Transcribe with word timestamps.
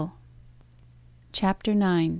CHAPTER 1.31 1.73
IX. 1.73 2.09